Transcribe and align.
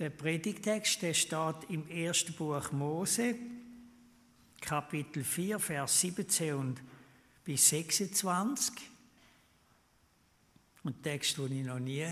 Der 0.00 0.08
Predigtext 0.08 1.02
der 1.02 1.12
steht 1.12 1.68
im 1.68 1.86
ersten 1.90 2.32
Buch 2.32 2.72
Mose, 2.72 3.34
Kapitel 4.58 5.22
4, 5.22 5.58
Vers 5.58 6.00
17 6.00 6.54
und 6.54 6.82
bis 7.44 7.68
26. 7.68 8.76
Ein 10.84 11.02
Text, 11.02 11.36
den 11.36 11.52
ich 11.52 11.66
noch 11.66 11.78
nie 11.78 12.06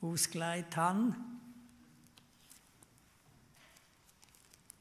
ausgeleitet 0.00 0.76
habe. 0.76 1.14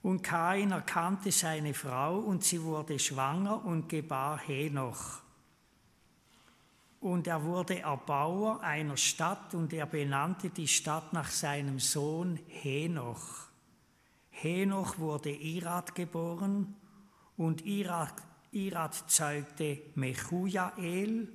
Und 0.01 0.23
Kain 0.23 0.71
erkannte 0.71 1.31
seine 1.31 1.75
Frau 1.75 2.17
und 2.17 2.43
sie 2.43 2.63
wurde 2.63 2.97
schwanger 2.97 3.63
und 3.63 3.87
gebar 3.87 4.39
Henoch. 4.39 5.21
Und 6.99 7.27
er 7.27 7.43
wurde 7.43 7.79
Erbauer 7.79 8.61
einer 8.61 8.97
Stadt 8.97 9.53
und 9.55 9.71
er 9.71 9.85
benannte 9.85 10.49
die 10.49 10.67
Stadt 10.67 11.13
nach 11.13 11.29
seinem 11.29 11.79
Sohn 11.79 12.39
Henoch. 12.47 13.47
Henoch 14.29 14.99
wurde 14.99 15.31
Irad 15.31 15.95
geboren 15.95 16.75
und 17.37 17.65
Irad, 17.65 18.13
Irad 18.51 18.95
zeugte 19.09 19.81
Mechujael 19.95 21.29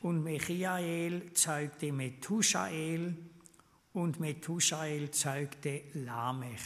und 0.00 0.22
Mechiael 0.22 1.32
zeugte 1.32 1.92
Methushael 1.92 3.16
und 3.92 4.20
Methushael 4.20 5.10
zeugte 5.10 5.82
Lamech. 5.94 6.60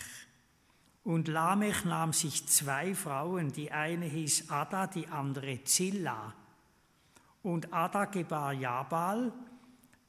Und 1.05 1.29
Lamech 1.29 1.85
nahm 1.85 2.13
sich 2.13 2.47
zwei 2.49 2.95
Frauen, 2.95 3.53
die 3.53 3.71
eine 3.71 4.07
hieß 4.07 4.51
Ada, 4.51 4.87
die 4.87 5.07
andere 5.07 5.63
Zilla. 5.65 6.35
Und 7.49 7.73
Ada 7.73 8.05
gebar 8.05 8.53
Jabal, 8.53 9.33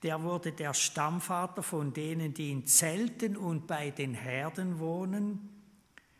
der 0.04 0.22
wurde 0.24 0.52
der 0.52 0.74
Stammvater 0.74 1.64
von 1.64 1.94
denen, 1.94 2.34
die 2.34 2.52
in 2.52 2.68
Zelten 2.68 3.38
und 3.38 3.66
bei 3.66 3.92
den 3.92 4.14
Herden 4.14 4.78
wohnen. 4.78 5.48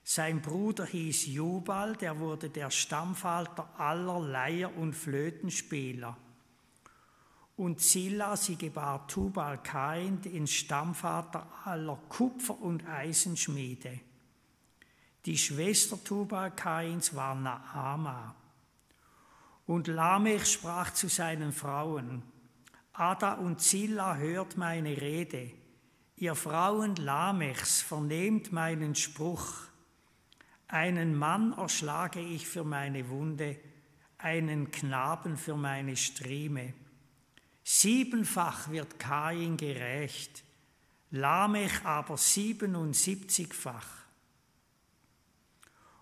Sein 0.02 0.42
Bruder 0.42 0.86
hieß 0.86 1.28
Jubal, 1.28 1.98
der 1.98 2.20
wurde 2.20 2.50
der 2.50 2.72
Stammvater 2.72 3.68
aller 3.78 4.22
Leier- 4.22 4.78
und 4.78 4.94
Flötenspieler. 4.94 6.16
Und 7.58 7.82
Zilla, 7.82 8.38
sie 8.38 8.56
gebar 8.56 9.06
Tubal 9.10 9.62
Kain, 9.62 10.22
den 10.22 10.48
Stammvater 10.48 11.46
aller 11.66 12.00
Kupfer- 12.08 12.62
und 12.62 12.88
Eisenschmiede. 12.88 14.00
Die 15.26 15.38
Schwester 15.38 16.02
Tubal 16.02 16.52
Kains 16.52 17.14
war 17.14 17.36
Naama. 17.36 18.39
Und 19.70 19.86
Lamech 19.86 20.48
sprach 20.48 20.94
zu 20.94 21.08
seinen 21.10 21.52
Frauen, 21.52 22.24
Ada 22.92 23.34
und 23.34 23.62
Zilla 23.62 24.16
hört 24.16 24.58
meine 24.58 25.00
Rede. 25.00 25.52
Ihr 26.16 26.34
Frauen 26.34 26.96
Lamechs, 26.96 27.84
vernehmt 27.84 28.52
meinen 28.52 28.96
Spruch. 28.96 29.46
Einen 30.68 31.16
Mann 31.16 31.54
erschlage 31.54 32.20
ich 32.20 32.48
für 32.48 32.64
meine 32.64 33.10
Wunde, 33.10 33.60
einen 34.18 34.72
Knaben 34.72 35.38
für 35.38 35.56
meine 35.56 35.96
Strieme. 35.96 36.74
Siebenfach 37.64 38.72
wird 38.72 38.98
Kain 38.98 39.56
gerecht, 39.56 40.44
Lamech 41.12 41.86
aber 41.86 42.18
siebenundsiebzigfach. 42.18 43.88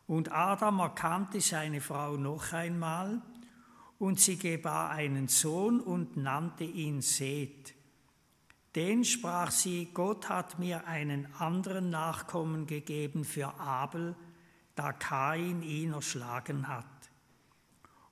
Und 0.08 0.32
Adam 0.32 0.80
erkannte 0.80 1.42
seine 1.42 1.82
Frau 1.82 2.16
noch 2.16 2.54
einmal, 2.54 3.22
und 4.00 4.20
sie 4.20 4.38
gebar 4.38 4.92
einen 4.92 5.28
Sohn 5.28 5.80
und 5.80 6.18
nannte 6.18 6.64
ihn 6.64 7.02
Seth. 7.02 7.74
Den 8.76 9.04
sprach 9.04 9.50
sie, 9.50 9.90
Gott 9.94 10.30
hat 10.30 10.60
mir 10.60 10.86
einen 10.86 11.28
anderen 11.40 11.90
Nachkommen 11.90 12.68
gegeben 12.68 13.26
für 13.26 13.60
Abel, 13.60 14.16
da 14.76 14.94
Kain 14.94 15.64
ihn 15.64 15.94
erschlagen 15.94 16.68
hat. 16.68 16.86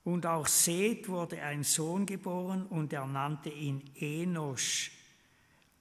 Und 0.02 0.26
auch 0.26 0.46
Seth 0.46 1.08
wurde 1.08 1.40
ein 1.42 1.62
Sohn 1.62 2.06
geboren 2.06 2.66
und 2.66 2.92
er 2.92 3.06
nannte 3.06 3.50
ihn 3.50 3.82
Enosch. 3.94 4.90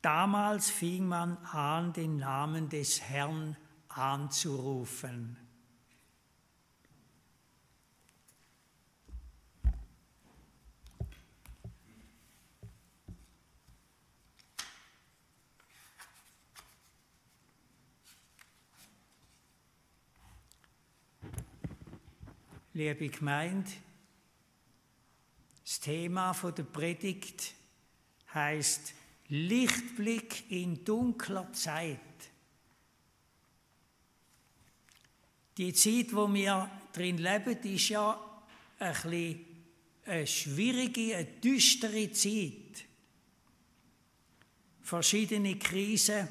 Damals 0.02 0.70
fing 0.70 1.08
man 1.08 1.38
an, 1.38 1.94
den 1.94 2.18
Namen 2.18 2.70
des 2.70 3.02
Herrn 3.02 3.58
anzurufen. 3.90 5.38
Liebe 22.76 23.08
Gemeinde, 23.08 23.72
das 25.64 25.80
Thema 25.80 26.34
der 26.34 26.64
Predigt 26.64 27.54
heißt 28.34 28.94
Lichtblick 29.30 30.52
in 30.52 30.84
dunkler 30.84 31.52
Zeit. 31.54 32.00
Die 35.58 35.74
Zeit, 35.74 36.14
wo 36.14 36.32
wir 36.32 36.70
drin 36.92 37.18
leben, 37.18 37.58
ist 37.64 37.90
ja 37.90 38.20
ein 38.78 38.94
eine 40.06 40.28
schwierige, 40.28 41.16
eine 41.16 41.26
düstere 41.26 42.12
Zeit. 42.12 42.86
Verschiedene 44.82 45.58
Krisen 45.58 46.28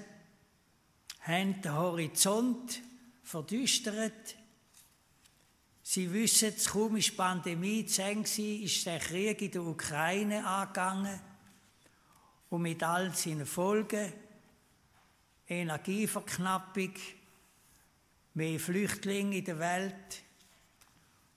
haben 1.22 1.60
den 1.62 1.72
Horizont 1.72 2.82
verdüstert. 3.22 4.36
Sie 5.86 6.10
wissen, 6.10 6.54
kaum 6.66 6.96
ist 6.96 7.10
die 7.10 7.16
Pandemie 7.16 7.84
zu 7.84 8.02
Ende 8.02 8.62
ist 8.64 8.86
der 8.86 8.98
Krieg 8.98 9.42
in 9.42 9.50
der 9.50 9.62
Ukraine 9.62 10.42
angegangen 10.46 11.20
und 12.48 12.62
mit 12.62 12.82
all 12.82 13.14
seinen 13.14 13.44
Folgen, 13.44 14.10
Energieverknappung, 15.46 16.94
mehr 18.32 18.58
Flüchtlinge 18.58 19.36
in 19.36 19.44
der 19.44 19.58
Welt, 19.58 20.22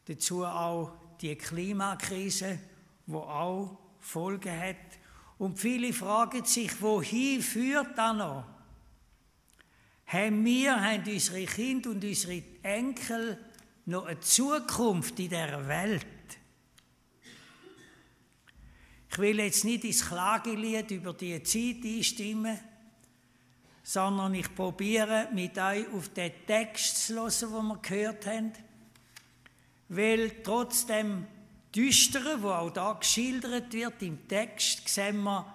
dazu 0.06 0.46
auch 0.46 0.94
die 1.20 1.36
Klimakrise, 1.36 2.58
wo 3.06 3.20
auch 3.20 3.78
Folgen 4.00 4.58
hat. 4.58 4.78
Und 5.40 5.60
viele 5.60 5.92
fragen 5.92 6.46
sich, 6.46 6.82
wohin 6.82 7.42
führt 7.42 7.98
das 7.98 8.16
noch? 8.16 8.46
Haben 10.06 10.46
wir, 10.46 10.82
haben 10.82 11.04
unsere 11.06 11.46
Kinder 11.46 11.90
und 11.90 12.02
unsere 12.02 12.42
Enkel 12.64 13.38
noch 13.88 14.06
eine 14.06 14.20
Zukunft 14.20 15.20
in 15.20 15.30
der 15.30 15.68
Welt. 15.68 16.06
Ich 19.10 19.18
will 19.18 19.40
jetzt 19.40 19.64
nicht 19.64 19.86
ins 19.86 20.06
Klagelied 20.06 20.92
über 20.92 21.14
die 21.14 21.42
Zeit 21.42 21.84
einstimmen, 21.84 22.60
sondern 23.82 24.36
ich 24.36 24.54
probiere 24.54 25.30
mit 25.34 25.58
euch 25.58 25.88
auf 25.94 26.10
den 26.10 26.34
Text 26.46 27.08
zu 27.08 27.16
hören, 27.16 27.32
den 27.42 27.68
wir 27.68 27.78
gehört 27.82 28.26
haben, 28.28 28.52
weil 29.90 30.44
trotz 30.44 30.86
dem 30.86 31.26
Düsteren, 31.74 32.44
wo 32.44 32.50
auch 32.50 32.72
da 32.72 32.94
geschildert 32.94 33.72
wird 33.72 34.02
im 34.02 34.28
Text, 34.28 34.88
sehen 34.90 35.24
wir 35.24 35.46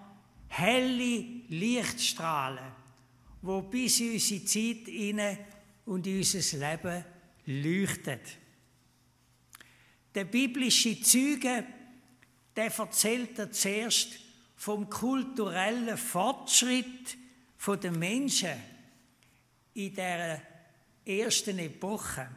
helle 0.48 1.24
Lichtstrahlen, 1.48 2.72
wo 3.42 3.60
bis 3.62 4.00
in 4.00 4.14
unsere 4.14 4.44
Zeit 4.44 4.88
und 5.84 6.06
in 6.06 6.18
unser 6.18 6.58
Leben 6.58 7.04
leuchtet. 7.46 8.38
Der 10.14 10.24
biblische 10.24 11.00
Züge, 11.00 11.64
der 12.54 12.72
erzählt 12.76 13.38
er 13.38 13.50
zuerst 13.50 14.18
vom 14.56 14.88
kulturellen 14.88 15.96
Fortschritt 15.96 17.16
der 17.66 17.92
Menschen 17.92 18.60
in 19.74 19.94
der 19.94 20.42
ersten 21.04 21.58
Epoche. 21.58 22.28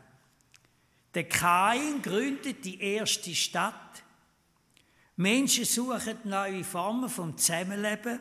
Der 1.14 1.26
Kain 1.26 2.02
gründet 2.02 2.64
die 2.64 2.80
erste 2.80 3.34
Stadt. 3.34 4.04
Menschen 5.18 5.66
suchen 5.66 6.18
neue 6.24 6.64
Formen 6.64 7.10
vom 7.10 7.38
Zusammenleben 7.38 8.20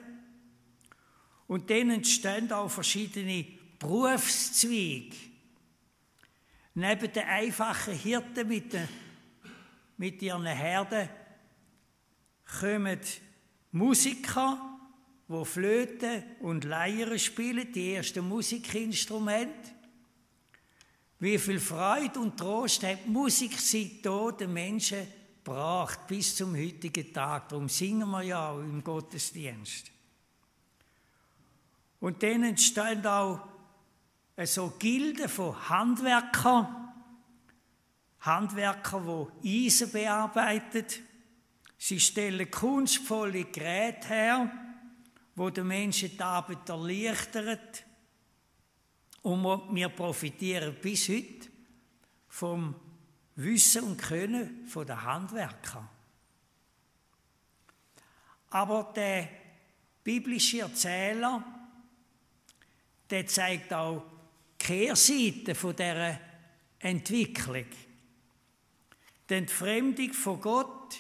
und 1.47 1.69
denen 1.71 1.97
entstehen 1.97 2.51
auch 2.53 2.71
verschiedene 2.71 3.45
Berufszweige 3.79 5.34
Neben 6.75 7.13
den 7.13 7.25
einfachen 7.25 7.95
Hirten 7.95 8.49
mit, 8.49 8.73
den, 8.73 8.89
mit 9.97 10.21
ihren 10.21 10.47
Herden 10.47 11.09
kommen 12.61 12.99
Musiker, 13.71 14.59
wo 15.29 15.45
Flöte 15.45 16.25
und 16.41 16.65
Leier 16.65 17.17
spielen, 17.19 17.73
die 17.73 17.95
ersten 17.95 18.29
Musikinstrumente. 18.29 19.71
Wie 21.21 21.39
viel 21.39 21.61
Freude 21.61 22.19
und 22.19 22.37
Trost 22.37 22.83
hat 22.83 23.07
Musik 23.07 23.59
seit 23.59 24.05
den 24.41 24.53
Menschen 24.53 25.07
gebracht 25.43 26.07
bis 26.09 26.37
zum 26.37 26.57
heutigen 26.57 27.13
Tag. 27.13 27.49
Darum 27.49 27.69
singen 27.69 28.11
wir 28.11 28.23
ja 28.23 28.51
auch 28.51 28.59
im 28.59 28.83
Gottesdienst. 28.83 29.91
Und 32.01 32.23
dann 32.23 32.43
entstehen 32.45 33.07
auch 33.07 33.54
so 34.43 34.71
Gilden 34.79 35.29
von 35.29 35.69
Handwerkern, 35.69 36.93
Handwerker, 38.21 39.29
die 39.43 39.67
Eisen 39.67 39.93
bearbeiten. 39.93 40.87
Sie 41.79 42.01
stellen 42.01 42.51
kunstvolle 42.51 43.45
Geräte 43.45 44.09
her, 44.09 44.53
wo 45.37 45.51
den 45.51 45.67
Menschen 45.69 46.11
die 46.11 46.21
Arbeit 46.21 46.69
erleichtern. 46.69 47.59
Und 49.23 49.75
wir 49.75 49.89
profitieren 49.89 50.77
bis 50.81 51.09
heute 51.09 51.49
vom 52.29 52.75
Wissen 53.37 53.85
und 53.85 53.99
Können 53.99 54.69
der 54.75 55.03
Handwerker. 55.03 55.89
Aber 58.51 58.93
der 58.95 59.29
biblische 60.03 60.61
Erzähler, 60.61 61.45
der 63.11 63.27
zeigt 63.27 63.73
auch 63.73 64.14
Kehrseite 64.65 65.55
von 65.55 65.77
dieser 65.77 66.19
Entwicklung. 66.79 67.67
Die 69.29 69.35
Entfremdung 69.35 70.15
von 70.15 70.41
Gott, 70.41 70.97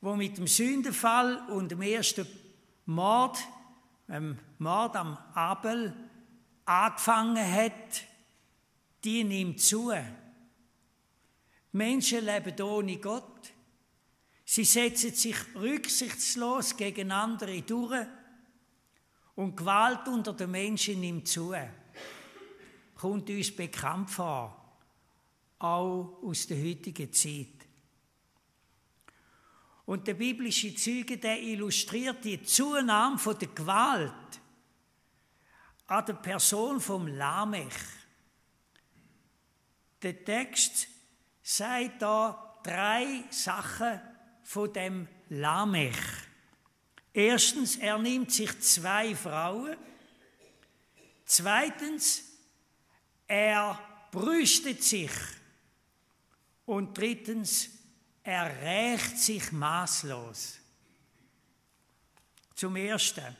wo 0.00 0.14
mit 0.14 0.38
dem 0.38 0.46
Sündenfall 0.46 1.50
und 1.50 1.72
dem 1.72 1.82
ersten 1.82 2.28
Mord, 2.84 3.38
dem 4.06 4.38
Mord 4.58 4.94
am 4.94 5.18
Abel, 5.34 5.96
angefangen 6.64 7.52
hat, 7.52 8.04
die 9.02 9.24
nimmt 9.24 9.60
zu. 9.60 9.90
Die 9.90 10.04
Menschen 11.72 12.24
leben 12.24 12.60
ohne 12.62 12.98
Gott. 12.98 13.52
Sie 14.44 14.64
setzen 14.64 15.12
sich 15.12 15.36
rücksichtslos 15.56 16.76
gegen 16.76 17.10
andere 17.10 17.62
durch 17.62 18.06
und 19.34 19.56
Gewalt 19.56 20.06
unter 20.06 20.34
den 20.34 20.52
Menschen 20.52 21.00
nimmt 21.00 21.26
zu. 21.26 21.52
Kommt 22.96 23.30
uns 23.30 23.54
bekannt 23.54 24.10
vor, 24.10 24.78
auch 25.58 26.18
aus 26.22 26.46
der 26.46 26.58
heutigen 26.62 27.12
Zeit. 27.12 27.66
Und 29.84 30.06
der 30.06 30.14
biblische 30.14 30.74
Zeuge, 30.74 31.16
der 31.16 31.40
illustriert 31.40 32.24
die 32.24 32.42
Zunahme 32.42 33.18
von 33.18 33.38
der 33.38 33.48
Gewalt 33.48 34.40
an 35.86 36.04
der 36.04 36.14
Person 36.14 36.80
vom 36.80 37.06
Lamech. 37.06 37.74
Der 40.02 40.24
Text 40.24 40.88
sagt 41.42 42.02
da 42.02 42.60
drei 42.64 43.24
Sachen 43.30 44.00
von 44.42 44.72
dem 44.72 45.06
Lamech. 45.28 45.96
Erstens, 47.12 47.76
er 47.76 47.98
nimmt 47.98 48.32
sich 48.32 48.60
zwei 48.60 49.14
Frauen. 49.14 49.76
Zweitens, 51.24 52.25
er 53.26 53.78
brüstet 54.10 54.82
sich. 54.82 55.10
Und 56.64 56.96
drittens, 56.96 57.70
er 58.22 58.60
rächt 58.62 59.18
sich 59.18 59.52
maßlos. 59.52 60.58
Zum 62.54 62.76
Ersten. 62.76 63.36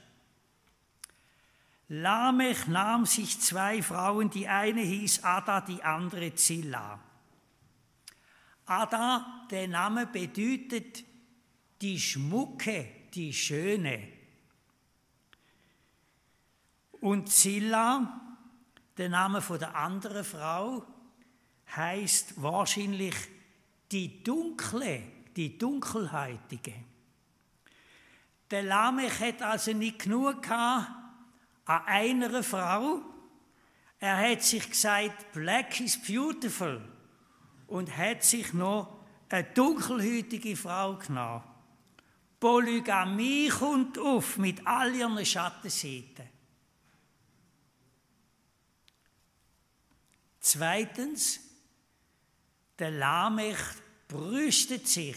Lamech 1.89 2.67
nahm 2.67 3.07
sich 3.07 3.41
zwei 3.41 3.83
Frauen, 3.83 4.31
die 4.31 4.49
eine 4.49 4.83
hieß 4.83 5.23
Ada, 5.23 5.61
die 5.61 5.83
andere 5.83 6.35
Zilla. 6.35 7.01
Ada, 8.67 9.47
der 9.51 9.69
Name 9.69 10.07
bedeutet 10.07 11.05
die 11.81 12.01
Schmucke, 12.01 12.89
die 13.15 13.33
Schöne. 13.33 14.09
Und 17.01 17.31
Zilla, 17.31 18.26
der 18.97 19.09
Name 19.09 19.43
von 19.43 19.59
der 19.59 19.75
anderen 19.75 20.25
Frau, 20.25 20.85
heißt 21.75 22.41
wahrscheinlich 22.43 23.15
die 23.91 24.23
Dunkle, 24.23 25.03
die 25.35 25.59
Dunkelheitige. 25.59 26.75
Der 28.51 28.63
Lamech 28.63 29.21
hat 29.21 29.43
also 29.43 29.73
nicht 29.73 29.99
genug 30.01 30.43
gehabt 30.43 30.89
an 31.65 31.83
einer 31.87 32.43
Frau. 32.43 33.03
Er 33.99 34.17
hat 34.17 34.43
sich 34.43 34.71
gesagt, 34.71 35.33
Black 35.33 35.81
is 35.81 36.01
beautiful 36.01 36.81
und 37.67 37.97
hat 37.97 38.23
sich 38.23 38.53
noch 38.53 38.97
eine 39.29 39.45
dunkelhütige 39.45 40.57
Frau 40.57 40.97
genommen. 40.97 41.43
Polygamie 42.39 43.49
kommt 43.49 43.99
auf 43.99 44.37
mit 44.39 44.65
all 44.67 44.95
ihren 44.95 45.25
Schattenseiten. 45.25 46.36
Zweitens, 50.49 51.41
der 52.79 52.93
Lamech 52.93 53.59
brüstet 54.07 54.87
sich. 54.87 55.17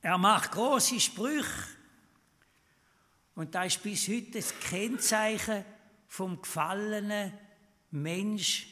Er 0.00 0.18
macht 0.18 0.50
große 0.50 0.98
Sprüche. 0.98 1.68
Und 3.36 3.54
das 3.54 3.76
ist 3.76 3.82
bis 3.84 4.08
heute 4.08 4.32
das 4.32 4.58
Kennzeichen 4.58 5.64
vom 6.08 6.42
gefallenen 6.42 7.32
Mensch, 7.92 8.66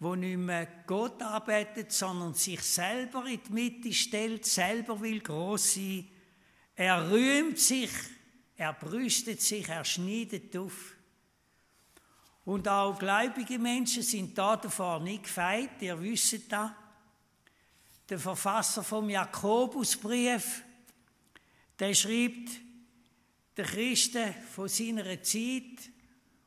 wo 0.00 0.16
nicht 0.16 0.38
mehr 0.38 0.66
Gott 0.88 1.22
arbeitet, 1.22 1.92
sondern 1.92 2.34
sich 2.34 2.62
selber 2.62 3.24
in 3.26 3.40
die 3.46 3.52
Mitte 3.52 3.92
stellt, 3.92 4.44
selber 4.44 5.00
will 5.00 5.20
groß 5.20 5.74
sein. 5.74 6.08
Er 6.74 7.12
rühmt 7.12 7.60
sich, 7.60 7.92
er 8.56 8.72
brüstet 8.72 9.40
sich, 9.40 9.68
er 9.68 9.84
schneidet 9.84 10.56
auf. 10.56 10.96
Und 12.44 12.66
auch 12.66 12.98
gläubige 12.98 13.58
Menschen 13.58 14.02
sind 14.02 14.36
da 14.36 14.56
davor 14.56 14.98
nicht 15.00 15.24
gefeit, 15.24 15.80
ihr 15.80 16.00
wisst 16.00 16.50
das. 16.50 16.70
Der 18.08 18.18
Verfasser 18.18 18.82
vom 18.82 19.08
Jakobusbrief, 19.08 20.64
der 21.78 21.94
schreibt, 21.94 22.50
der 23.56 23.64
Christen 23.64 24.34
von 24.52 24.68
seiner 24.68 25.22
Zeit, 25.22 25.90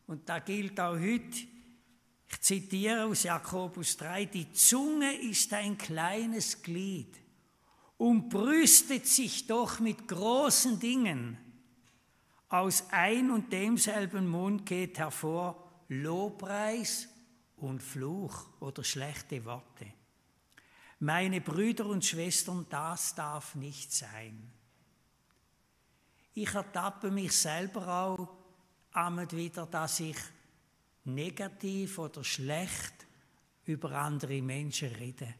und 0.07 0.27
da 0.27 0.39
gilt 0.39 0.79
auch 0.79 0.99
heute, 0.99 1.47
ich 2.27 2.41
zitiere 2.41 3.05
aus 3.05 3.23
Jakobus 3.23 3.95
3, 3.97 4.25
die 4.25 4.51
Zunge 4.51 5.13
ist 5.13 5.53
ein 5.53 5.77
kleines 5.77 6.61
Glied 6.61 7.15
und 7.97 8.29
brüstet 8.29 9.07
sich 9.07 9.47
doch 9.47 9.79
mit 9.79 10.07
großen 10.07 10.79
Dingen. 10.79 11.37
Aus 12.49 12.83
ein 12.91 13.31
und 13.31 13.51
demselben 13.51 14.27
Mund 14.27 14.65
geht 14.65 14.99
hervor 14.99 15.64
Lobpreis 15.89 17.07
und 17.57 17.81
Fluch 17.81 18.47
oder 18.59 18.83
schlechte 18.83 19.43
Worte. 19.45 19.85
Meine 20.99 21.41
Brüder 21.41 21.85
und 21.85 22.05
Schwestern, 22.05 22.65
das 22.69 23.15
darf 23.15 23.55
nicht 23.55 23.91
sein. 23.91 24.51
Ich 26.33 26.53
ertappe 26.53 27.11
mich 27.11 27.31
selber 27.31 27.87
auch 27.87 28.29
damit 28.93 29.35
wieder, 29.35 29.65
dass 29.67 29.99
ich 29.99 30.17
negativ 31.05 31.99
oder 31.99 32.23
schlecht 32.23 33.05
über 33.65 33.91
andere 33.91 34.41
Menschen 34.41 34.89
rede. 34.89 35.33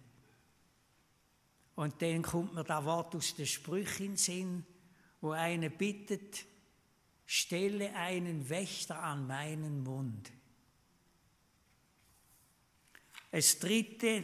Und 1.76 2.02
dann 2.02 2.22
kommt 2.22 2.54
mir 2.54 2.64
das 2.64 2.86
Wort 2.86 3.16
aus 3.16 3.36
den 3.36 3.46
Sprüchen 3.46 4.06
in 4.06 4.12
den 4.12 4.18
Sinn, 4.18 4.66
wo 5.22 5.32
einer 5.32 5.70
bittet, 5.70 6.46
stelle 7.26 7.94
einen 7.96 8.50
Wächter 8.50 9.02
an 9.02 9.28
meinen 9.28 9.84
Mund. 9.84 10.32
Es 13.32 13.60
dritte, 13.60 14.24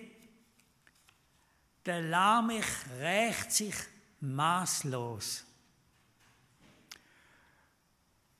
der 1.85 2.01
Lamech 2.01 2.65
rächt 2.99 3.51
sich 3.51 3.75
maßlos. 4.21 5.45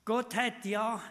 Gott 0.06 0.36
hat 0.36 0.66
ja 0.66 1.02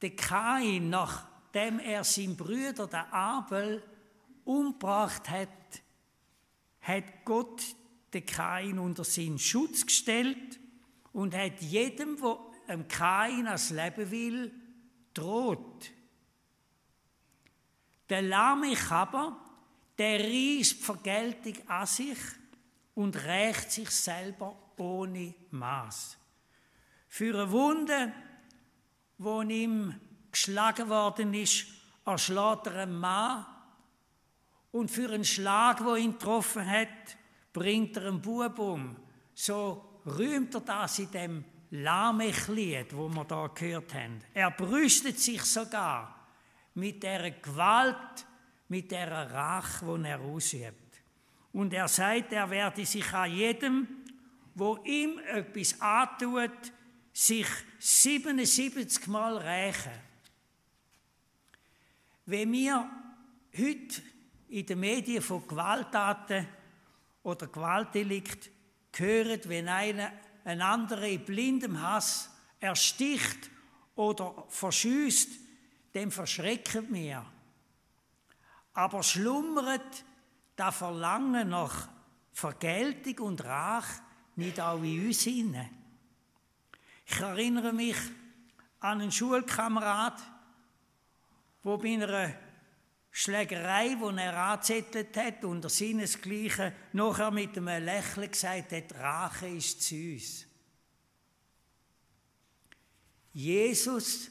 den 0.00 0.16
Kain, 0.16 0.90
nachdem 0.90 1.78
er 1.78 2.04
seinen 2.04 2.36
Brüder, 2.36 2.86
der 2.86 3.12
Abel, 3.12 3.82
umgebracht 4.44 5.28
hat, 5.28 5.48
hat 6.80 7.24
Gott 7.24 7.62
den 8.14 8.24
Kain 8.24 8.78
unter 8.78 9.04
seinen 9.04 9.38
Schutz 9.38 9.84
gestellt 9.84 10.60
und 11.12 11.34
hat 11.34 11.60
jedem, 11.60 12.16
der 12.16 12.38
einem 12.68 12.88
Kain 12.88 13.46
als 13.46 13.70
Leben 13.70 14.10
will, 14.10 14.52
droht. 15.14 15.90
Der 18.08 18.22
Lamech 18.22 18.90
aber, 18.90 19.36
der 19.98 20.20
riesst 20.20 20.82
Vergeltung 20.82 21.54
an 21.68 21.86
sich 21.86 22.18
und 22.94 23.16
rächt 23.24 23.72
sich 23.72 23.90
selber 23.90 24.56
ohne 24.76 25.34
Maß. 25.50 26.18
Für 27.08 27.34
eine 27.34 27.50
Wunde, 27.50 28.12
wo 29.18 29.42
ihm 29.42 29.98
geschlagen 30.30 30.88
worden 30.88 31.34
ist, 31.34 31.66
erschlägt 32.04 32.66
er 32.66 32.82
einen 32.82 32.98
Mann 32.98 33.46
und 34.72 34.90
für 34.90 35.10
einen 35.10 35.24
Schlag, 35.24 35.82
wo 35.84 35.94
ihn 35.94 36.12
getroffen 36.12 36.68
hat, 36.68 37.16
bringt 37.52 37.96
er 37.96 38.08
einen 38.08 38.20
Bub 38.20 38.58
um. 38.58 38.96
So 39.34 40.00
rühmt 40.04 40.54
er 40.54 40.60
das 40.60 40.98
in 40.98 41.10
dem 41.10 41.44
Lamechlied, 41.70 42.94
wo 42.96 43.08
wir 43.08 43.24
da 43.24 43.48
gehört 43.48 43.94
haben. 43.94 44.20
Er 44.34 44.50
brüstet 44.50 45.18
sich 45.18 45.42
sogar 45.42 46.28
mit 46.74 47.02
der 47.02 47.30
Gewalt, 47.30 48.26
mit 48.68 48.90
der 48.90 49.30
Rache, 49.32 49.98
die 49.98 50.08
er 50.08 50.20
ausübt. 50.20 51.02
Und 51.52 51.72
er 51.72 51.88
sagt, 51.88 52.32
er 52.32 52.48
werde 52.50 52.84
sich 52.84 53.12
an 53.12 53.32
jedem, 53.32 53.88
wo 54.54 54.78
ihm 54.84 55.18
etwas 55.18 55.80
antut, 55.80 56.72
sich 57.12 57.46
77 57.78 59.06
Mal 59.06 59.38
rächen. 59.38 59.92
Wenn 62.26 62.52
wir 62.52 62.90
heute 63.56 64.02
in 64.48 64.66
den 64.66 64.80
Medien 64.80 65.22
von 65.22 65.46
Gewalttaten 65.46 66.46
oder 67.22 67.46
Gewaltdelikt 67.46 68.50
hören, 68.94 69.40
wenn 69.44 69.68
einer 69.68 70.12
einen 70.46 70.62
anderen 70.62 71.10
in 71.10 71.24
blindem 71.24 71.82
Hass 71.82 72.30
ersticht 72.60 73.50
oder 73.96 74.44
verschüßt, 74.48 75.28
dem 75.92 76.12
verschrecken 76.12 76.86
wir. 76.94 77.26
Aber 78.72 79.02
schlummert 79.02 80.04
das 80.54 80.76
Verlangen 80.76 81.48
nach 81.48 81.88
Vergeltung 82.32 83.26
und 83.26 83.44
Rach 83.44 83.88
nicht 84.36 84.60
auch 84.60 84.82
in 84.82 85.06
uns 85.06 85.22
hinein. 85.22 85.70
Ich 87.06 87.18
erinnere 87.18 87.72
mich 87.72 87.96
an 88.80 89.00
einen 89.00 89.10
Schulkamerad, 89.12 90.20
wo 91.64 91.76
bei 91.76 91.94
einer 91.94 92.34
Schlägerei, 93.18 93.94
die 93.94 94.18
er 94.18 94.36
angezettelt 94.36 95.16
hat, 95.16 95.42
unter 95.42 95.70
seinesgleichen, 95.70 96.70
nachher 96.92 97.30
mit 97.30 97.56
einem 97.56 97.82
Lächeln 97.82 98.30
gesagt 98.30 98.72
hat, 98.72 98.94
Rache 98.94 99.48
ist 99.48 99.80
zu 99.80 99.94
uns. 99.94 100.44
Jesus 103.32 104.30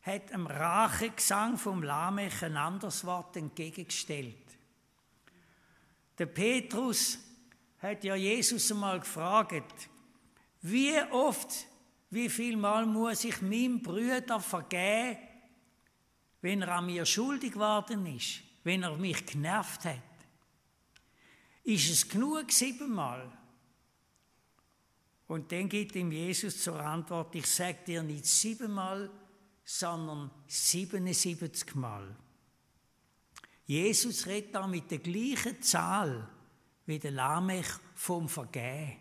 hat 0.00 0.30
dem 0.30 0.46
Rachegesang 0.46 1.58
vom 1.58 1.82
Lamech 1.82 2.42
ein 2.42 2.56
anderes 2.56 3.04
Wort 3.04 3.36
entgegengestellt. 3.36 4.56
Der 6.16 6.26
Petrus 6.26 7.18
hat 7.78 8.04
ja 8.04 8.14
Jesus 8.14 8.72
einmal 8.72 9.00
gefragt, 9.00 9.90
wie 10.62 10.98
oft, 11.10 11.66
wie 12.08 12.30
viel 12.30 12.56
Mal 12.56 12.86
muss 12.86 13.24
ich 13.24 13.42
meinem 13.42 13.82
Brüder 13.82 14.40
vergeben, 14.40 15.27
wenn 16.40 16.62
er 16.62 16.76
an 16.76 16.86
mir 16.86 17.04
schuldig 17.04 17.52
geworden 17.52 18.06
ist, 18.06 18.40
wenn 18.64 18.82
er 18.82 18.96
mich 18.96 19.24
genervt 19.26 19.84
hat. 19.84 19.98
Ist 21.64 21.90
es 21.90 22.08
genug 22.08 22.50
siebenmal? 22.50 23.30
Und 25.26 25.52
dann 25.52 25.68
gibt 25.68 25.94
ihm 25.96 26.10
Jesus 26.10 26.62
zur 26.62 26.80
Antwort, 26.80 27.34
ich 27.34 27.46
sage 27.46 27.78
dir 27.86 28.02
nicht 28.02 28.24
siebenmal, 28.24 29.10
sondern 29.64 30.30
77 30.46 31.74
Mal. 31.74 32.16
Jesus 33.66 34.26
redet 34.26 34.54
da 34.54 34.66
mit 34.66 34.90
der 34.90 34.98
gleichen 34.98 35.60
Zahl 35.60 36.26
wie 36.86 36.98
der 36.98 37.10
Lamech 37.10 37.68
vom 37.94 38.26
Vergehen. 38.26 38.96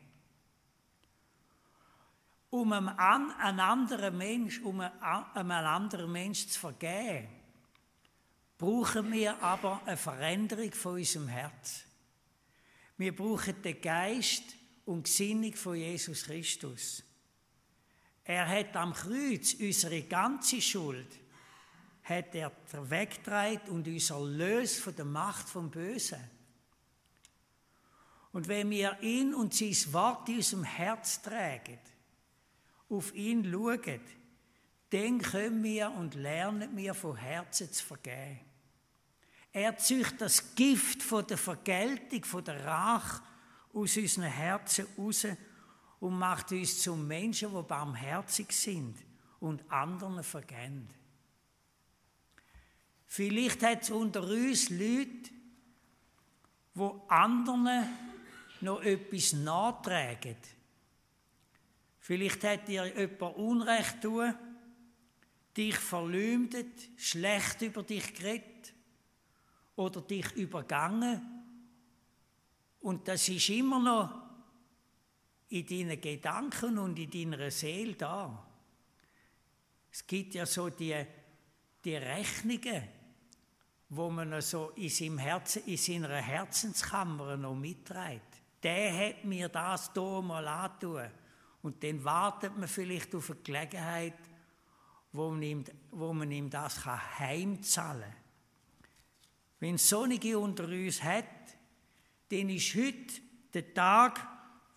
Um 2.49 2.71
einem, 2.71 2.89
anderen 3.59 4.17
Mensch, 4.17 4.61
um 4.61 4.79
einem 4.79 5.51
anderen 5.51 6.11
Mensch 6.11 6.47
zu 6.47 6.59
vergeben, 6.59 7.27
brauchen 8.57 9.11
wir 9.11 9.41
aber 9.41 9.81
eine 9.85 9.97
Veränderung 9.97 10.71
von 10.71 10.93
unserem 10.93 11.27
Herz. 11.27 11.83
Wir 12.97 13.15
brauchen 13.15 13.61
den 13.61 13.81
Geist 13.81 14.43
und 14.85 15.03
Gesinnung 15.03 15.53
von 15.53 15.75
Jesus 15.75 16.23
Christus. 16.23 17.03
Er 18.23 18.47
hat 18.47 18.75
am 18.75 18.93
Kreuz 18.93 19.53
unsere 19.53 20.01
ganze 20.03 20.61
Schuld 20.61 21.07
hat 22.07 22.33
er 22.35 22.51
weggetragen 22.89 23.69
und 23.69 23.87
uns 23.87 24.09
erlöst 24.09 24.79
von 24.79 24.95
der 24.95 25.05
Macht 25.05 25.49
vom 25.49 25.69
Bösen. 25.69 26.19
Und 28.31 28.47
wenn 28.47 28.69
wir 28.69 28.97
ihn 29.01 29.33
und 29.33 29.53
sein 29.53 29.75
Wort 29.93 30.29
in 30.29 30.37
unserem 30.37 30.63
Herz 30.63 31.21
tragen, 31.21 31.79
auf 32.89 33.13
ihn 33.13 33.49
schauen, 33.51 34.01
dann 34.89 35.21
können 35.21 35.63
wir 35.63 35.91
und 35.91 36.15
lernen 36.15 36.75
wir 36.75 36.93
von 36.93 37.15
Herzen 37.15 37.71
zu 37.71 37.85
vergeben. 37.85 38.39
Er 39.51 39.77
zücht 39.77 40.21
das 40.21 40.55
Gift 40.55 41.01
von 41.03 41.25
der 41.25 41.37
Vergeltung, 41.37 42.23
von 42.23 42.43
der 42.43 42.63
Rache 42.63 43.21
aus 43.73 43.97
unseren 43.97 44.25
Herzen 44.25 44.87
raus 44.97 45.27
und 45.99 46.17
macht 46.17 46.51
uns 46.51 46.81
zu 46.81 46.95
Menschen, 46.95 47.53
die 47.53 47.63
barmherzig 47.63 48.51
sind 48.51 48.97
und 49.39 49.69
anderen 49.71 50.23
vergeben. 50.23 50.89
Vielleicht 53.07 53.63
hat 53.63 53.83
es 53.83 53.89
unter 53.89 54.23
uns 54.23 54.69
Leute, 54.69 55.31
wo 56.73 57.05
anderen 57.07 57.87
noch 58.61 58.81
etwas 58.81 59.33
nachtragen 59.33 60.37
Vielleicht 62.07 62.41
hat 62.45 62.69
dir 62.69 62.85
jemand 62.85 63.35
Unrecht 63.35 64.01
tun, 64.01 64.33
dich 65.57 65.75
verleumdet, 65.75 66.89
schlecht 66.95 67.61
über 67.63 67.83
dich 67.83 68.13
geredet 68.13 68.73
oder 69.75 69.99
dich 69.99 70.31
übergangen. 70.37 71.21
Und 72.79 73.09
das 73.09 73.27
ist 73.27 73.49
immer 73.49 73.79
noch 73.79 74.21
in 75.49 75.65
deinen 75.65 75.99
Gedanken 75.99 76.77
und 76.77 76.97
in 76.97 77.11
deiner 77.11 77.51
Seele 77.51 77.95
da. 77.95 78.47
Es 79.91 80.07
gibt 80.07 80.33
ja 80.35 80.45
so 80.45 80.69
die, 80.69 80.95
die 81.83 81.95
Rechnungen, 81.97 82.83
wo 83.89 84.09
man 84.09 84.41
so 84.41 84.69
in, 84.77 84.87
seinem 84.87 85.17
Herzen, 85.17 85.63
in 85.65 85.75
seiner 85.75 86.21
Herzenskammer 86.21 87.35
noch 87.35 87.53
mitträgt. 87.53 88.43
Der 88.63 89.09
hat 89.09 89.25
mir 89.25 89.49
das 89.49 89.91
hier 89.93 90.21
mal 90.21 90.47
angetan. 90.47 91.11
Und 91.67 91.83
dann 91.83 92.01
wartet 92.05 92.57
man 92.57 92.69
vielleicht 92.69 93.13
auf 93.13 93.29
eine 93.29 93.41
Gelegenheit, 93.41 94.17
wo 95.11 95.29
man 95.31 95.41
ihm, 95.41 95.65
wo 95.91 96.13
man 96.13 96.31
ihm 96.31 96.49
das 96.49 96.85
heimzahlen 96.85 98.03
kann. 98.03 98.15
Wenn 99.59 99.75
es 99.75 99.89
Sonnige 99.89 100.39
unter 100.39 100.63
uns 100.63 101.03
hat, 101.03 101.25
dann 102.29 102.47
ist 102.47 102.73
heute 102.73 103.21
der 103.53 103.73
Tag, 103.73 104.25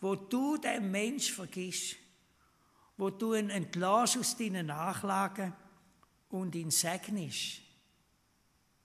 wo 0.00 0.16
du 0.16 0.56
den 0.56 0.90
Mensch 0.90 1.30
vergisst, 1.30 1.94
wo 2.97 3.11
du 3.11 3.35
ihn 3.35 3.50
entlässt 3.50 4.18
aus 4.18 4.37
deinen 4.37 4.66
Nachlagen 4.66 5.52
und 6.30 6.56
ihn 6.56 6.73
segnest. 6.73 7.61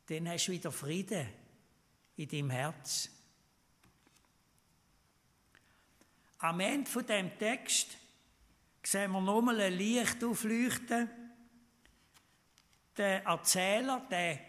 Dann 0.05 0.29
hast 0.29 0.45
du 0.45 0.51
wieder 0.51 0.71
Frieden 0.71 1.27
in 2.17 2.29
deinem 2.29 2.51
Herz. 2.51 3.09
Am 6.39 6.59
Ende 6.59 6.89
von 6.89 7.05
dem 7.05 7.37
Text 7.37 7.97
sehen 8.83 9.11
wir 9.11 9.21
nochmal 9.21 9.59
ein 9.61 9.73
Licht 9.73 10.23
aufleuchten. 10.23 11.09
Der 12.97 13.25
Erzähler, 13.25 14.05
der 14.09 14.39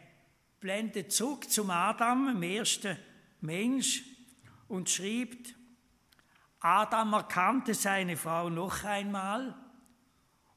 blendet 0.61 1.13
zurück 1.13 1.51
zum 1.51 1.71
Adam, 1.71 2.27
dem 2.27 2.43
ersten 2.43 2.97
Mensch, 3.41 4.03
und 4.69 4.91
schreibt, 4.91 5.55
Adam 6.61 7.13
erkannte 7.13 7.75
seine 7.75 8.17
Frau 8.17 8.49
noch 8.49 8.83
einmal 8.83 9.55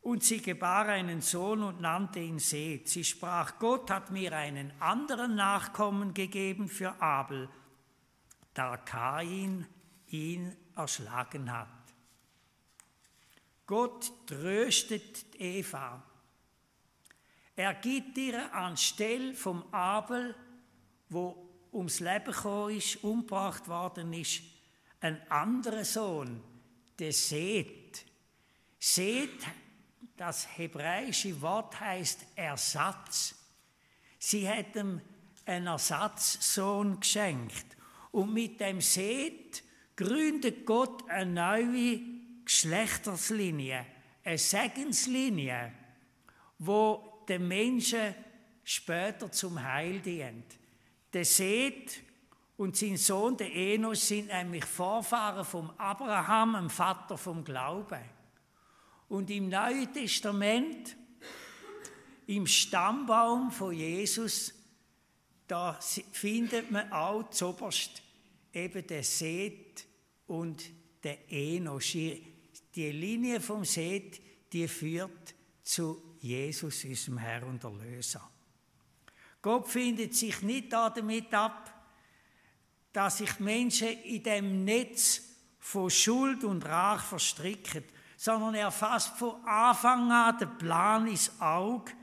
und 0.01 0.23
sie 0.23 0.41
gebar 0.41 0.87
einen 0.87 1.21
Sohn 1.21 1.61
und 1.61 1.81
nannte 1.81 2.19
ihn 2.19 2.39
Seth. 2.39 2.87
Sie 2.89 3.03
sprach, 3.03 3.59
Gott 3.59 3.91
hat 3.91 4.09
mir 4.09 4.33
einen 4.35 4.73
anderen 4.79 5.35
Nachkommen 5.35 6.13
gegeben 6.15 6.67
für 6.67 6.99
Abel, 7.01 7.49
da 8.55 8.77
Kain 8.77 9.67
ihn 10.07 10.55
erschlagen 10.79 11.51
hat. 11.51 11.67
Gott 13.65 14.11
tröstet 14.25 15.25
Eva. 15.35 16.03
Er 17.55 17.73
gibt 17.75 18.17
ihr 18.17 18.53
anstelle 18.53 19.33
vom 19.33 19.71
Abel, 19.73 20.35
wo 21.09 21.49
ums 21.71 21.99
Leben 21.99 22.31
gekommen 22.31 22.75
ist, 22.75 23.03
umgebracht 23.03 23.67
worden 23.67 24.13
ist, 24.13 24.41
einen 25.01 25.21
anderen 25.29 25.83
Sohn, 25.83 26.41
der 26.97 27.13
Seth. 27.13 28.05
Seth, 28.79 29.45
das 30.17 30.57
hebräische 30.57 31.39
Wort 31.41 31.79
heißt 31.79 32.25
Ersatz. 32.35 33.35
Sie 34.17 34.49
hat 34.49 34.75
ihm 34.75 35.01
einen 35.45 35.67
Ersatzsohn 35.67 36.99
geschenkt. 36.99 37.77
Und 38.11 38.33
mit 38.33 38.59
dem 38.59 38.81
Seth 38.81 39.63
gründet 39.99 40.65
Gott 40.65 41.09
eine 41.09 41.29
neue 41.29 41.99
Geschlechterslinie, 42.45 43.85
eine 44.23 44.37
Segenslinie, 44.37 45.73
wo 46.57 47.25
den 47.27 47.45
Menschen 47.45 48.15
später 48.63 49.29
zum 49.29 49.61
Heil 49.61 49.99
dient. 49.99 50.57
Der 51.11 51.25
Seth 51.25 52.01
und 52.55 52.77
sein 52.77 52.95
Sohn, 52.95 53.35
der 53.35 53.53
Enos, 53.53 54.07
sind 54.07 54.27
nämlich 54.27 54.63
Vorfahren 54.63 55.43
vom 55.43 55.69
Abraham, 55.71 56.53
dem 56.53 56.69
Vater 56.69 57.17
vom 57.17 57.43
Glauben. 57.43 57.99
Und 59.09 59.29
im 59.29 59.49
Neuen 59.49 59.91
Testament, 59.91 60.95
im 62.25 62.47
Stammbaum 62.47 63.51
von 63.51 63.73
Jesus, 63.73 64.53
da 65.45 65.77
findet 66.13 66.71
man 66.71 66.89
auch 66.93 67.29
zuoberst 67.31 68.01
eben 68.53 68.87
den 68.87 69.03
Seth 69.03 69.88
und 70.29 70.63
den 71.03 71.17
Enosch. 71.29 71.93
Die 71.93 72.91
Linie 72.91 73.41
vom 73.41 73.65
Seth, 73.65 74.21
die 74.51 74.67
führt 74.67 75.35
zu 75.63 76.15
Jesus, 76.19 76.83
unserem 76.83 77.17
Herr 77.17 77.45
und 77.45 77.63
Erlöser. 77.63 78.29
Gott 79.41 79.67
findet 79.67 80.15
sich 80.15 80.41
nicht 80.41 80.71
damit 80.73 81.33
ab, 81.33 81.73
dass 82.91 83.19
sich 83.19 83.39
Menschen 83.39 83.87
in 84.03 84.23
dem 84.23 84.63
Netz 84.65 85.21
von 85.59 85.89
Schuld 85.89 86.43
und 86.43 86.65
Rach 86.65 87.03
verstricken, 87.03 87.83
sondern 88.17 88.55
er 88.55 88.71
fasst 88.71 89.17
von 89.17 89.43
Anfang 89.45 90.11
an 90.11 90.37
den 90.37 90.57
Plan 90.57 91.07
ins 91.07 91.31
Auge, 91.39 91.93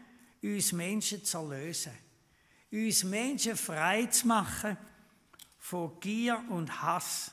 uns 0.42 0.72
Menschen 0.72 1.24
zu 1.24 1.38
erlösen, 1.38 1.92
uns 2.70 3.04
Menschen 3.04 3.56
frei 3.56 4.06
zu 4.06 4.26
machen 4.28 4.78
von 5.58 5.98
Gier 6.00 6.42
und 6.48 6.80
Hass. 6.80 7.32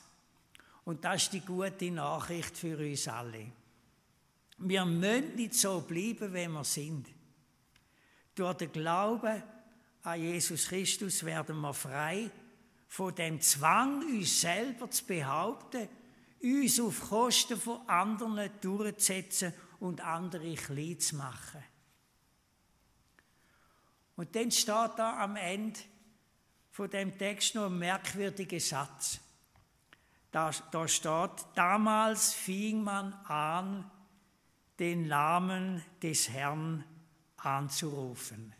Und 0.84 1.04
das 1.04 1.24
ist 1.24 1.32
die 1.32 1.40
gute 1.40 1.90
Nachricht 1.90 2.56
für 2.56 2.76
uns 2.76 3.08
alle. 3.08 3.46
Wir 4.58 4.84
müssen 4.84 5.34
nicht 5.34 5.54
so 5.54 5.80
bleiben, 5.80 6.32
wie 6.32 6.48
wir 6.48 6.64
sind. 6.64 7.08
Durch 8.34 8.56
den 8.56 8.72
Glauben 8.72 9.42
an 10.02 10.20
Jesus 10.20 10.68
Christus 10.68 11.24
werden 11.24 11.60
wir 11.60 11.74
frei 11.74 12.30
von 12.88 13.14
dem 13.14 13.40
Zwang, 13.40 14.02
uns 14.02 14.40
selber 14.40 14.90
zu 14.90 15.04
behaupten, 15.04 15.88
uns 16.42 16.78
auf 16.78 17.08
Kosten 17.08 17.58
von 17.58 17.88
anderen 17.88 18.50
durchzusetzen 18.60 19.54
und 19.80 20.00
andere 20.00 20.54
klein 20.54 21.00
zu 21.00 21.16
machen. 21.16 21.62
Und 24.16 24.36
dann 24.36 24.50
steht 24.52 24.92
da 24.96 25.18
am 25.22 25.36
Ende 25.36 25.80
von 26.70 26.90
dem 26.90 27.16
Text 27.18 27.54
noch 27.54 27.66
ein 27.66 27.78
merkwürdiger 27.78 28.60
Satz. 28.60 29.20
Da, 30.34 30.50
da 30.72 30.88
steht, 30.88 31.46
damals 31.54 32.34
fing 32.34 32.82
man 32.82 33.12
an, 33.26 33.88
den 34.80 35.06
Namen 35.06 35.80
des 36.02 36.28
Herrn 36.28 36.82
anzurufen. 37.36 38.52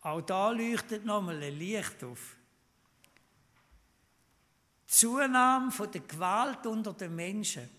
Auch 0.00 0.22
da 0.22 0.50
leuchtet 0.50 1.04
nochmal 1.04 1.40
ein 1.40 1.56
Licht 1.56 2.02
auf. 2.02 2.34
Die 4.88 4.92
Zunahme 4.92 5.70
von 5.70 5.92
der 5.92 6.00
Gewalt 6.00 6.66
unter 6.66 6.94
den 6.94 7.14
Menschen 7.14 7.70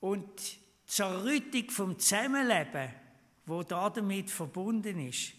und 0.00 0.26
die 0.38 0.58
Zerrüttung 0.84 1.70
vom 1.70 1.98
Zusammenleben, 1.98 2.90
wo 3.46 3.62
damit 3.62 4.30
verbunden 4.30 5.08
ist, 5.08 5.32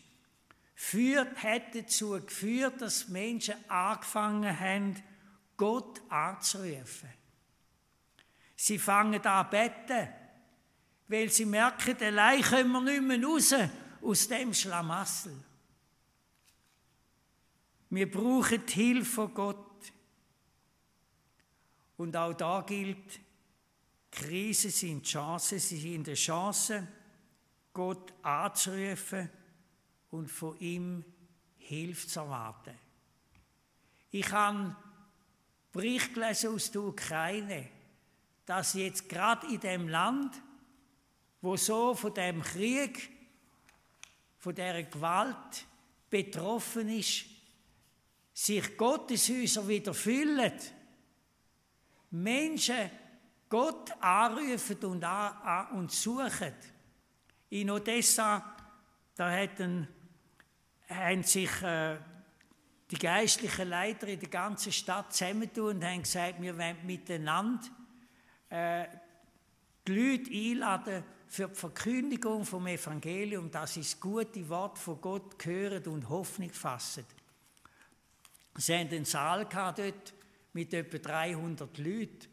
führt, 0.73 1.43
hat 1.43 1.75
dazu 1.75 2.19
geführt, 2.25 2.81
dass 2.81 3.07
Menschen 3.09 3.53
angefangen 3.69 4.59
haben, 4.59 4.95
Gott 5.59 6.01
anzurufen. 6.09 7.09
Sie 8.55 8.79
fangen 8.79 9.21
an 9.25 9.49
beten, 9.49 10.07
weil 11.09 11.29
sie 11.29 11.45
merken, 11.45 11.97
allein 12.01 12.41
können 12.41 12.71
wir 12.71 12.81
nicht 12.81 13.01
mehr 13.01 13.21
raus 13.21 13.53
aus 14.01 14.27
dem 14.29 14.53
Schlamassel. 14.53 15.35
Wir 17.89 18.09
brauchen 18.09 18.65
die 18.65 18.73
Hilfe 18.73 19.11
von 19.11 19.33
Gott. 19.33 19.91
Und 21.97 22.15
auch 22.15 22.33
da 22.33 22.61
gilt, 22.61 23.19
Krisen 24.09 24.71
sind 24.71 25.05
Chancen, 25.05 25.59
sie 25.59 25.77
sind 25.77 26.07
eine 26.07 26.15
Chance, 26.15 26.87
Gott 27.73 28.13
anzurufen 28.23 29.29
und 30.11 30.31
von 30.31 30.57
ihm 30.59 31.03
Hilfe 31.57 32.07
zu 32.07 32.21
erwarten. 32.21 32.77
Ich 34.11 34.31
habe 34.31 34.73
Bericht 35.71 36.13
gelesen 36.13 36.53
aus 36.53 36.71
der 36.71 36.81
Ukraine, 36.81 37.67
dass 38.45 38.73
jetzt 38.73 39.07
gerade 39.07 39.47
in 39.47 39.59
dem 39.59 39.87
Land, 39.87 40.41
wo 41.41 41.55
so 41.55 41.93
von 41.93 42.13
dem 42.13 42.41
Krieg 42.41 43.09
von 44.39 44.55
der 44.55 44.83
Gewalt 44.83 45.65
betroffen 46.09 46.89
ist, 46.89 47.25
sich 48.33 48.77
Gotteshäuser 48.77 49.67
wieder 49.67 49.93
füllen, 49.93 50.53
Menschen 52.11 52.89
Gott 53.49 53.91
anrufen 53.99 54.77
und, 54.85 55.03
an, 55.03 55.67
und 55.77 55.91
suchen. 55.91 56.53
In 57.49 57.69
Odessa, 57.69 58.55
da 59.15 59.29
hätten, 59.29 59.87
haben 60.87 61.23
sich 61.23 61.61
äh, 61.61 61.97
die 62.91 62.97
geistlichen 62.97 63.69
Leiter 63.69 64.07
in 64.07 64.19
der 64.19 64.29
ganzen 64.29 64.71
Stadt 64.71 65.13
zusammentun 65.13 65.75
und 65.75 65.85
haben 65.85 66.01
gesagt, 66.01 66.41
wir 66.41 66.57
wollen 66.57 66.77
miteinander 66.85 67.67
äh, 68.49 68.85
die 69.87 69.93
Leute 69.93 70.31
einladen, 70.31 71.03
für 71.27 71.47
die 71.47 71.55
Verkündigung 71.55 72.43
vom 72.43 72.65
Evangelium, 72.65 73.51
dass 73.51 73.75
sie 73.75 73.81
das 73.81 73.99
gute 73.99 74.49
Wort 74.49 74.79
von 74.79 74.99
Gott 74.99 75.45
hören 75.45 75.85
und 75.85 76.09
Hoffnung 76.09 76.49
fassen. 76.49 77.05
Sie 78.55 78.73
haben 78.73 78.89
einen 78.89 79.05
Saal 79.05 79.47
dort 79.47 80.13
mit 80.53 80.73
etwa 80.73 80.97
300 80.97 81.77
Leuten 81.77 82.27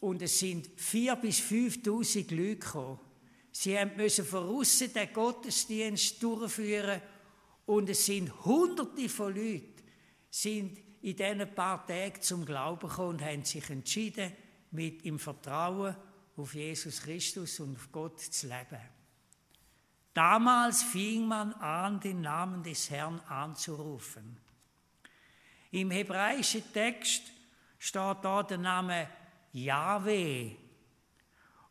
und 0.00 0.20
es 0.20 0.38
sind 0.38 0.68
4.000 0.78 1.16
bis 1.16 1.40
5.000 1.40 2.34
Leute 2.34 2.56
gekommen. 2.56 3.00
Sie 3.50 3.78
müssen 3.96 4.26
von 4.26 4.46
außen 4.46 4.92
den 4.92 5.12
Gottesdienst 5.12 6.22
durchführen 6.22 7.00
und 7.64 7.88
es 7.88 8.04
sind 8.04 8.44
Hunderte 8.44 9.08
von 9.08 9.34
Leuten 9.34 9.77
sind 10.30 10.78
in 11.00 11.16
diesen 11.16 11.54
paar 11.54 11.86
Tagen 11.86 12.20
zum 12.20 12.44
Glauben 12.44 12.88
gekommen 12.88 13.10
und 13.10 13.24
haben 13.24 13.44
sich 13.44 13.68
entschieden, 13.70 14.32
mit 14.70 15.02
im 15.04 15.18
Vertrauen 15.18 15.96
auf 16.36 16.54
Jesus 16.54 17.02
Christus 17.02 17.60
und 17.60 17.76
auf 17.76 17.90
Gott 17.90 18.20
zu 18.20 18.46
leben. 18.46 18.80
Damals 20.12 20.82
fing 20.82 21.26
man 21.26 21.52
an, 21.54 22.00
den 22.00 22.20
Namen 22.20 22.62
des 22.62 22.90
Herrn 22.90 23.20
anzurufen. 23.20 24.38
Im 25.70 25.90
hebräischen 25.90 26.72
Text 26.72 27.22
steht 27.78 28.16
da 28.22 28.42
der 28.42 28.58
Name 28.58 29.08
Yahweh. 29.52 30.56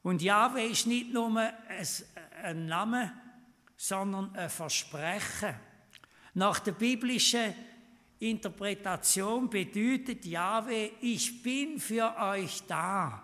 Und 0.04 0.22
Yahweh 0.22 0.68
ist 0.68 0.88
nicht 0.88 1.12
nur 1.12 1.38
ein 2.44 2.66
Name, 2.68 3.12
sondern 3.76 4.34
ein 4.36 4.50
Versprechen. 4.50 5.56
Nach 6.34 6.60
der 6.60 6.72
biblischen 6.72 7.54
Interpretation 8.20 9.50
bedeutet 9.50 10.26
Yahweh, 10.26 10.92
ich 11.02 11.42
bin 11.44 11.80
für 11.80 12.16
euch 12.18 12.64
da. 12.68 13.24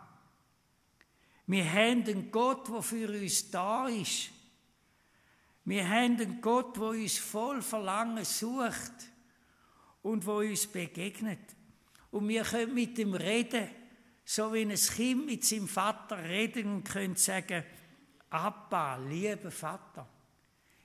Wir 1.48 1.72
haben 1.72 2.04
einen 2.04 2.32
Gott, 2.32 2.70
der 2.70 2.82
für 2.82 3.10
uns 3.10 3.50
da 3.50 3.88
ist. 3.88 4.30
Wir 5.66 5.88
haben 5.88 6.20
einen 6.20 6.42
Gott, 6.42 6.78
der 6.78 6.84
uns 6.84 7.18
voll 7.18 7.62
Verlangen 7.62 8.24
sucht 8.24 8.94
und 10.04 10.26
wo 10.26 10.38
uns 10.38 10.68
begegnet. 10.68 11.40
Und 12.12 12.28
wir 12.28 12.44
können 12.44 12.74
mit 12.74 12.98
ihm 13.00 13.16
reden, 13.16 13.70
so 14.24 14.54
wie 14.54 14.62
ein 14.62 14.76
Kind 14.76 15.26
mit 15.26 15.44
seinem 15.44 15.68
Vater 15.68 16.24
reden 16.24 16.76
und 16.76 16.84
können 16.84 17.16
sagen, 17.16 17.64
Abba, 18.30 18.98
lieber 18.98 19.52
Vater. 19.52 20.08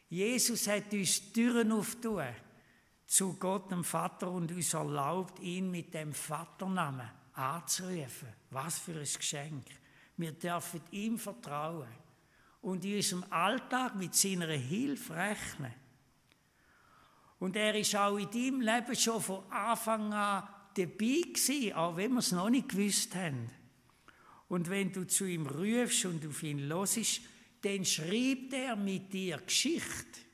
Jesus 0.08 0.66
hat 0.66 0.92
uns 0.92 1.32
Türen 1.32 1.72
aufgetan 1.72 2.34
zu 3.08 3.34
Gott, 3.34 3.70
dem 3.70 3.82
Vater, 3.82 4.30
und 4.30 4.52
uns 4.52 4.74
erlaubt, 4.74 5.40
ihn 5.40 5.70
mit 5.70 5.94
dem 5.94 6.12
Vaternamen 6.12 7.08
anzurufen. 7.32 8.28
Was 8.50 8.78
für 8.78 8.92
ein 8.92 9.00
Geschenk. 9.00 9.64
Wir 10.16 10.32
dürfen 10.32 10.82
ihm 10.90 11.18
vertrauen 11.18 11.88
und 12.60 12.84
in 12.84 12.96
unserem 12.96 13.24
Alltag 13.30 13.94
mit 13.94 14.14
seiner 14.14 14.48
Hilfe 14.48 15.16
rechnen. 15.16 15.72
Und 17.38 17.56
er 17.56 17.74
ist 17.76 17.96
auch 17.96 18.18
in 18.18 18.30
deinem 18.30 18.60
Leben 18.60 18.94
schon 18.96 19.22
von 19.22 19.50
Anfang 19.50 20.12
an 20.12 20.46
dabei 20.76 21.22
gewesen, 21.24 21.72
auch 21.74 21.96
wenn 21.96 22.12
wir 22.12 22.18
es 22.18 22.32
noch 22.32 22.50
nicht 22.50 22.68
gewusst 22.68 23.14
haben. 23.14 23.50
Und 24.48 24.68
wenn 24.68 24.92
du 24.92 25.06
zu 25.06 25.24
ihm 25.24 25.46
rufst 25.46 26.04
und 26.04 26.26
auf 26.26 26.42
ihn 26.42 26.68
hörst, 26.68 27.20
dann 27.62 27.84
schreibt 27.84 28.52
er 28.52 28.76
mit 28.76 29.12
dir 29.12 29.38
Geschichte. 29.38 30.27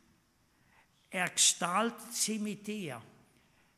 Er 1.14 1.28
gestaltet 1.28 2.12
sie 2.12 2.40
mit 2.40 2.66
dir, 2.66 3.00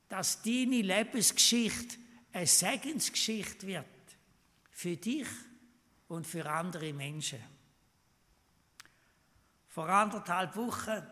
dass 0.09 0.40
deine 0.40 0.81
Lebensgeschichte 0.81 1.99
eine 2.33 2.46
Segensgeschichte 2.46 3.66
wird. 3.66 3.85
Für 4.70 4.96
dich 4.96 5.29
und 6.09 6.27
für 6.27 6.51
andere 6.51 6.94
Menschen. 6.94 7.40
Vor 9.68 9.87
anderthalb 9.87 10.57
Wochen 10.57 11.07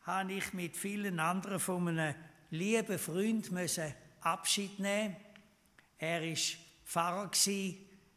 habe 0.00 0.32
ich 0.32 0.52
mit 0.52 0.76
vielen 0.76 1.20
anderen 1.20 1.60
von 1.60 1.86
einem 1.86 2.16
lieben 2.50 2.98
Freund 2.98 3.52
Abschied 4.22 4.80
nehmen. 4.80 5.14
Er 5.96 6.28
ist 6.28 6.56
Pfarrer 6.84 7.30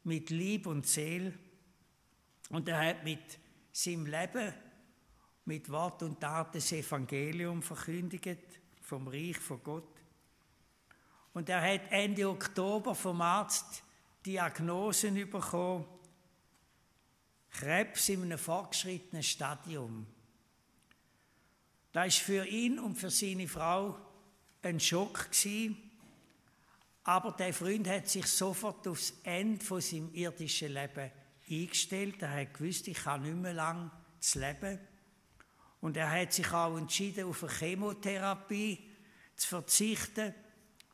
mit 0.04 0.32
Lieb 0.32 0.66
und 0.66 0.88
Seele 0.88 1.32
Und 2.50 2.68
er 2.68 2.90
hat 2.90 3.04
mit 3.04 3.38
seinem 3.72 4.08
Leben, 4.08 4.52
mit 5.46 5.70
Wort 5.70 6.04
und 6.04 6.20
Tat 6.20 6.56
das 6.56 6.72
Evangelium 6.72 7.62
verkündigt 7.62 8.40
vom 8.82 9.08
Reich 9.08 9.38
von 9.38 9.62
Gott. 9.64 10.02
Und 11.34 11.50
er 11.50 11.62
hat 11.62 11.92
Ende 11.92 12.30
Oktober 12.30 12.94
vom 12.96 13.22
Arzt 13.22 13.84
Diagnosen 14.26 15.16
bekommen, 15.30 15.86
Krebs 17.50 18.10
in 18.10 18.24
einem 18.24 18.38
fortgeschrittenen 18.38 19.24
Stadium. 19.24 20.08
Das 21.92 22.08
ist 22.08 22.18
für 22.20 22.46
ihn 22.48 22.80
und 22.80 22.96
für 22.96 23.12
seine 23.12 23.48
Frau 23.48 23.98
ein 24.64 24.80
Schock 24.80 25.30
gewesen. 25.30 25.92
Aber 27.04 27.32
der 27.34 27.54
Freund 27.54 27.88
hat 27.88 28.08
sich 28.08 28.26
sofort 28.28 28.88
aufs 28.88 29.14
Ende 29.24 29.64
von 29.64 29.82
seinem 29.82 30.14
irdischen 30.14 30.74
Leben 30.74 31.12
eingestellt. 31.50 32.22
Er 32.22 32.42
hat 32.42 32.54
gewusst, 32.54 32.88
ich 32.88 32.98
kann 32.98 33.22
nicht 33.22 33.36
mehr 33.36 33.54
lang 33.54 33.92
zu 34.20 34.40
leben. 34.40 34.80
Und 35.84 35.98
er 35.98 36.10
hat 36.10 36.32
sich 36.32 36.50
auch 36.54 36.78
entschieden, 36.78 37.26
auf 37.26 37.44
eine 37.44 37.52
Chemotherapie 37.52 38.80
zu 39.36 39.50
verzichten, 39.50 40.34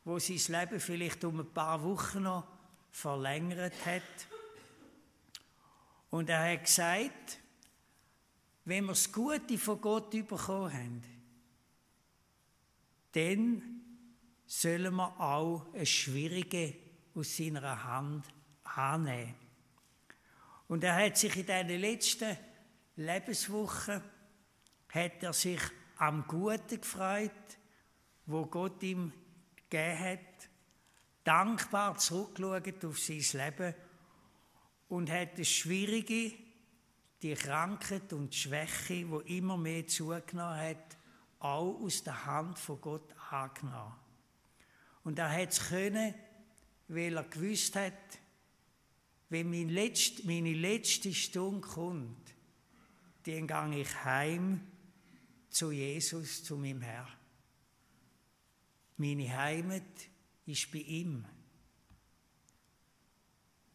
wo 0.04 0.18
sein 0.18 0.40
Leben 0.48 0.80
vielleicht 0.80 1.22
um 1.22 1.38
ein 1.38 1.54
paar 1.54 1.80
Wochen 1.84 2.24
noch 2.24 2.44
verlängert 2.90 3.86
hat. 3.86 4.02
Und 6.10 6.28
er 6.28 6.54
hat 6.54 6.64
gesagt, 6.64 7.38
wenn 8.64 8.86
wir 8.86 8.94
das 8.94 9.12
Gute 9.12 9.58
von 9.58 9.80
Gott 9.80 10.10
bekommen 10.10 10.72
haben, 10.72 11.02
dann 13.12 13.62
sollen 14.44 14.96
wir 14.96 15.20
auch 15.20 15.72
ein 15.72 15.86
Schwierige 15.86 16.74
aus 17.14 17.36
seiner 17.36 17.84
Hand 17.84 18.24
annehmen. 18.64 19.36
Und 20.66 20.82
er 20.82 20.96
hat 20.96 21.16
sich 21.16 21.36
in 21.36 21.46
diesen 21.46 21.80
letzten 21.80 22.36
Lebenswochen 22.96 24.02
hat 24.92 25.22
er 25.22 25.32
sich 25.32 25.60
am 25.96 26.26
Guten 26.26 26.80
gefreut, 26.80 27.30
wo 28.26 28.46
Gott 28.46 28.82
ihm 28.82 29.12
gegeben 29.68 29.98
hat, 29.98 30.48
dankbar 31.24 31.98
zurückgeschaut 31.98 32.84
auf 32.84 32.98
sein 32.98 33.24
Leben 33.32 33.74
und 34.88 35.10
hat 35.10 35.38
das 35.38 35.48
Schwierige, 35.48 36.32
die 37.22 37.34
Krankheit 37.34 38.12
und 38.12 38.32
die 38.32 38.38
Schwäche, 38.38 39.08
wo 39.10 39.20
immer 39.20 39.56
mehr 39.56 39.86
zugenommen 39.86 40.58
hat, 40.58 40.96
auch 41.38 41.80
aus 41.80 42.02
der 42.02 42.24
Hand 42.26 42.58
von 42.58 42.80
Gott 42.80 43.14
angenommen. 43.30 43.94
Und 45.04 45.18
er 45.18 45.30
hat 45.30 45.50
es 45.50 45.68
können, 45.68 46.14
weil 46.88 47.16
er 47.16 47.24
gewusst 47.24 47.76
hat, 47.76 47.92
wenn 49.28 49.48
meine 49.48 49.70
letzte, 49.70 50.26
meine 50.26 50.52
letzte 50.52 51.14
Stunde 51.14 51.66
kommt, 51.66 52.34
dann 53.24 53.46
gehe 53.46 53.82
ich 53.82 54.04
heim 54.04 54.66
zu 55.50 55.72
Jesus, 55.72 56.44
zu 56.44 56.56
meinem 56.56 56.80
Herr. 56.80 57.08
Meine 58.96 59.36
Heimat 59.36 59.82
ist 60.46 60.70
bei 60.70 60.78
ihm. 60.78 61.24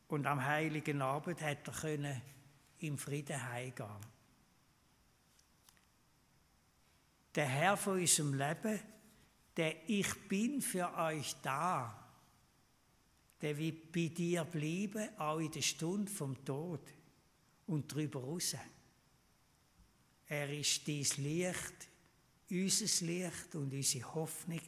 Und 0.08 0.26
am 0.28 0.44
heiligen 0.44 1.02
Abend 1.02 1.42
hat 1.42 1.68
er 1.68 1.74
können 1.74 2.22
im 2.80 2.98
Frieden 2.98 3.42
heimgehen. 3.42 3.90
Der 7.34 7.48
Herr 7.48 7.76
von 7.76 8.00
unserem 8.00 8.34
Leben, 8.34 8.80
der 9.58 9.90
Ich 9.90 10.28
bin 10.28 10.62
für 10.62 10.94
euch 10.96 11.36
da, 11.42 12.06
der 13.42 13.58
wird 13.58 13.92
bei 13.92 14.08
dir 14.08 14.46
bleiben, 14.46 15.10
auch 15.18 15.40
in 15.40 15.52
der 15.52 15.62
Stunde 15.62 16.12
vom 16.12 16.44
Tod 16.46 16.82
und 17.68 17.92
darüber 17.92 18.22
raus. 18.22 18.56
Er 20.28 20.50
ist 20.50 20.86
dies 20.88 21.18
Licht, 21.18 21.90
unser 22.50 23.06
Licht 23.06 23.56
und 23.56 23.74
unsere 23.74 24.16
Hoffnung. 24.16 24.62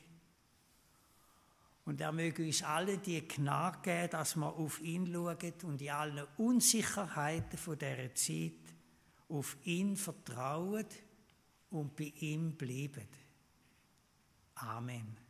Und 1.86 2.02
er 2.02 2.12
möge 2.12 2.44
uns 2.44 2.64
alle 2.64 2.98
die 2.98 3.26
Gnade 3.28 3.80
geben, 3.82 4.10
dass 4.12 4.36
wir 4.36 4.54
auf 4.54 4.82
ihn 4.82 5.12
schauen 5.12 5.54
und 5.64 5.82
in 5.82 5.90
allen 5.90 6.28
Unsicherheiten 6.38 7.58
von 7.58 7.78
dieser 7.78 8.14
Zeit 8.14 8.76
auf 9.30 9.58
ihn 9.64 9.96
vertrauen 9.96 10.86
und 11.72 11.96
bei 11.96 12.12
ihm 12.20 12.54
bleiben. 12.58 13.08
Amen. 14.56 15.27